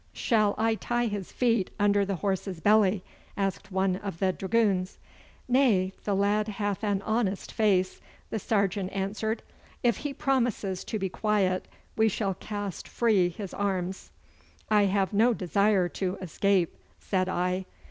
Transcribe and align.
'Shall 0.13 0.55
I 0.57 0.73
tie 0.73 1.05
his 1.05 1.31
feet 1.31 1.69
under 1.79 2.03
the 2.03 2.15
horse's 2.15 2.59
belly?' 2.59 3.03
asked 3.37 3.71
one 3.71 3.97
of 3.97 4.17
the 4.17 4.33
dragoons. 4.33 4.97
'Nay, 5.47 5.93
the 6.05 6.15
lad 6.15 6.47
hath 6.47 6.83
an 6.83 7.03
honest 7.03 7.51
face,' 7.51 8.01
the 8.31 8.39
sergeant 8.39 8.91
answered. 8.93 9.43
'If 9.83 9.97
he 9.97 10.11
promises 10.11 10.83
to 10.85 10.97
be 10.97 11.07
quiet 11.09 11.67
we 11.95 12.09
shall 12.09 12.33
cast 12.33 12.87
free 12.87 13.29
his 13.29 13.53
arms.' 13.53 14.09
'I 14.71 14.85
have 14.85 15.13
no 15.13 15.35
desire 15.35 15.87
to 15.89 16.15
escape,' 16.19 16.77
said 16.99 17.29
I. 17.29 17.67